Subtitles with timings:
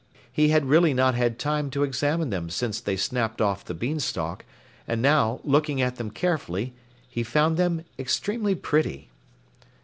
[0.31, 4.45] He had really not had time to examine them since they snapped off the beanstalk,
[4.87, 6.73] and now, looking at them carefully,
[7.07, 9.11] he found them extremely pretty.